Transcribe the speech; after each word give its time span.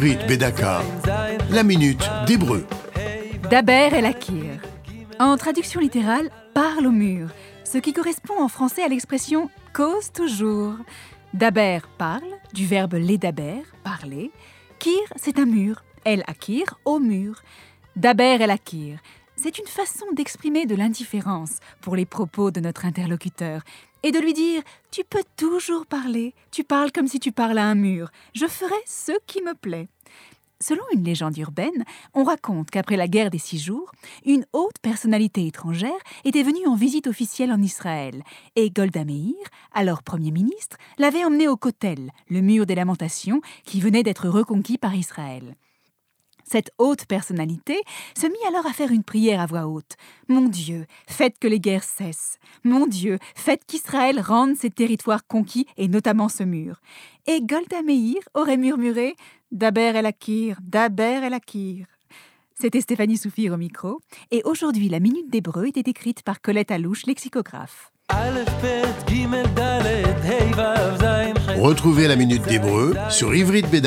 Rit 0.00 0.16
la 1.50 1.62
minute 1.62 2.02
d'hébreu. 2.26 2.66
Daber 3.50 3.90
la 3.90 4.00
l'Akir 4.00 4.56
En 5.18 5.36
traduction 5.36 5.78
littérale, 5.78 6.30
parle 6.54 6.86
au 6.86 6.90
mur, 6.90 7.28
ce 7.64 7.76
qui 7.76 7.92
correspond 7.92 8.40
en 8.42 8.48
français 8.48 8.82
à 8.82 8.88
l'expression 8.88 9.50
cause 9.74 10.10
toujours. 10.10 10.72
Daber 11.34 11.80
parle, 11.98 12.22
du 12.54 12.64
verbe 12.64 12.94
les 12.94 13.18
daber 13.18 13.60
»,«parler. 13.84 14.30
Kir, 14.78 14.92
c'est 15.16 15.38
un 15.38 15.44
mur. 15.44 15.82
El 16.06 16.22
Akir, 16.28 16.64
au 16.86 16.98
mur. 16.98 17.42
Daber 17.94 18.38
la 18.46 18.56
Kir 18.56 19.00
c'est 19.42 19.58
une 19.58 19.66
façon 19.66 20.04
d'exprimer 20.12 20.66
de 20.66 20.74
l'indifférence 20.74 21.60
pour 21.80 21.96
les 21.96 22.04
propos 22.04 22.50
de 22.50 22.60
notre 22.60 22.84
interlocuteur 22.84 23.62
et 24.02 24.12
de 24.12 24.18
lui 24.18 24.34
dire⁇ 24.34 24.60
Tu 24.90 25.02
peux 25.08 25.22
toujours 25.38 25.86
parler, 25.86 26.34
tu 26.50 26.62
parles 26.64 26.92
comme 26.92 27.06
si 27.08 27.20
tu 27.20 27.32
parles 27.32 27.56
à 27.58 27.66
un 27.66 27.74
mur, 27.74 28.10
je 28.34 28.44
ferai 28.46 28.74
ce 28.86 29.12
qui 29.26 29.40
me 29.40 29.54
plaît⁇ 29.54 29.88
Selon 30.62 30.82
une 30.94 31.04
légende 31.04 31.38
urbaine, 31.38 31.84
on 32.12 32.22
raconte 32.24 32.70
qu'après 32.70 32.98
la 32.98 33.08
guerre 33.08 33.30
des 33.30 33.38
six 33.38 33.58
jours, 33.58 33.90
une 34.26 34.44
haute 34.52 34.78
personnalité 34.82 35.46
étrangère 35.46 36.02
était 36.26 36.42
venue 36.42 36.66
en 36.66 36.74
visite 36.74 37.06
officielle 37.06 37.50
en 37.50 37.62
Israël, 37.62 38.22
et 38.56 38.68
Golda 38.68 39.06
Meir, 39.06 39.32
alors 39.72 40.02
Premier 40.02 40.32
ministre, 40.32 40.76
l'avait 40.98 41.24
emmenée 41.24 41.48
au 41.48 41.56
Kotel, 41.56 42.10
le 42.28 42.42
mur 42.42 42.66
des 42.66 42.74
lamentations, 42.74 43.40
qui 43.64 43.80
venait 43.80 44.02
d'être 44.02 44.28
reconquis 44.28 44.76
par 44.76 44.94
Israël 44.94 45.54
cette 46.50 46.70
haute 46.78 47.04
personnalité, 47.06 47.80
se 48.18 48.26
mit 48.26 48.44
alors 48.48 48.66
à 48.66 48.72
faire 48.72 48.90
une 48.90 49.04
prière 49.04 49.40
à 49.40 49.46
voix 49.46 49.66
haute. 49.66 49.94
Mon 50.28 50.42
Dieu, 50.48 50.86
faites 51.06 51.38
que 51.38 51.46
les 51.46 51.60
guerres 51.60 51.84
cessent. 51.84 52.38
Mon 52.64 52.86
Dieu, 52.86 53.18
faites 53.36 53.64
qu'Israël 53.66 54.20
rende 54.20 54.56
ses 54.56 54.70
territoires 54.70 55.26
conquis 55.26 55.66
et 55.76 55.86
notamment 55.86 56.28
ce 56.28 56.42
mur. 56.42 56.80
Et 57.28 57.40
Golda 57.40 57.82
Meir 57.82 58.16
aurait 58.34 58.56
murmuré 58.56 59.14
Daber 59.52 59.94
el 59.96 60.06
Akir, 60.06 60.56
Daber 60.62 61.22
el 61.22 61.34
Akir. 61.34 61.86
C'était 62.60 62.80
Stéphanie 62.80 63.16
Soufir 63.16 63.52
au 63.52 63.56
micro. 63.56 64.00
Et 64.32 64.42
aujourd'hui, 64.44 64.88
la 64.88 64.98
Minute 65.00 65.30
d'Hébreu 65.30 65.66
était 65.68 65.88
écrite 65.88 66.22
par 66.22 66.40
Colette 66.42 66.72
Alouche, 66.72 67.06
lexicographe. 67.06 67.92
Retrouvez 71.60 72.08
la 72.08 72.16
Minute 72.16 72.42
d'Hébreu 72.48 72.94
sur 73.10 73.34
ivritbedaka.org.il. 73.34 73.80